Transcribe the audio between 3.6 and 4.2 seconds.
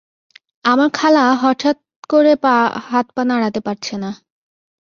পারছে না।